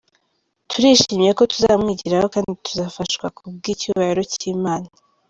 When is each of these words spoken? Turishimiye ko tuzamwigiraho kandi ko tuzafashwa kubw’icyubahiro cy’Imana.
Turishimiye 0.69 1.31
ko 1.37 1.43
tuzamwigiraho 1.51 2.27
kandi 2.33 2.47
ko 2.53 2.59
tuzafashwa 2.67 3.25
kubw’icyubahiro 3.35 4.21
cy’Imana. 4.33 4.87